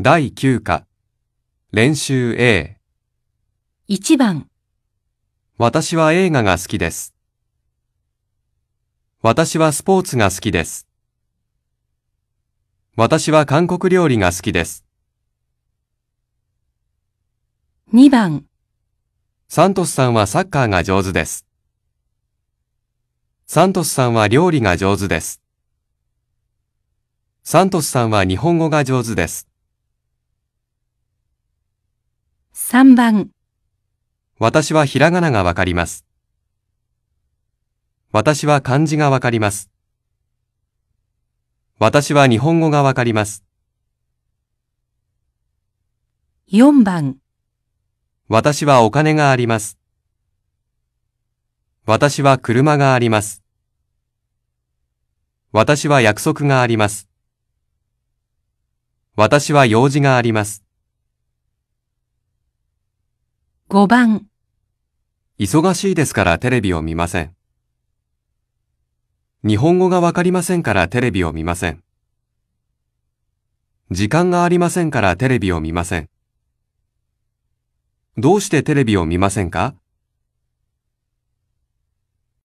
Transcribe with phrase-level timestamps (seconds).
[0.00, 0.86] 第9課
[1.72, 2.76] 練習 A
[3.88, 4.48] 1番、
[5.56, 7.16] 私は映画が好きです。
[9.22, 10.86] 私はスポーツが好きです。
[12.94, 14.84] 私は韓国料理が好きです。
[17.92, 18.44] 2番、
[19.48, 21.44] サントスさんはサッカーが上手です。
[23.48, 25.42] サントスさんは料理が上手です。
[27.42, 29.47] サントスさんは日本語が上手です。
[32.70, 33.30] 3番、
[34.38, 36.04] 私はひらがながわかります。
[38.12, 39.70] 私は漢字がわかります。
[41.78, 43.42] 私は日本語がわかります。
[46.52, 47.16] 4番、
[48.28, 49.78] 私はお金があります。
[51.86, 53.42] 私は車があります。
[55.52, 57.08] 私は約束があります。
[59.16, 60.67] 私は用事があります。
[63.70, 64.26] 5番、
[65.38, 67.34] 忙しいですからテレビを見ません。
[69.46, 71.84] 日本語がわかりませんからテレビを見ません。
[73.90, 76.08] 時間がありませんからテレビを見ません。
[78.16, 79.74] どうしてテレビを見ませんか？